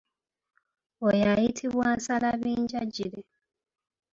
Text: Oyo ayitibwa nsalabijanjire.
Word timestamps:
Oyo 1.07 1.25
ayitibwa 1.33 1.87
nsalabijanjire. 1.97 3.19